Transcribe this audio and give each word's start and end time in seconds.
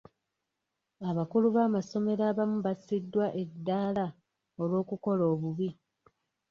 Abakulu 1.09 1.47
b'amasomero 1.55 2.21
abamu 2.31 2.57
bassiddwa 2.65 3.25
eddaala 3.43 4.05
olw'okukola 4.61 5.23
obubi. 5.33 5.69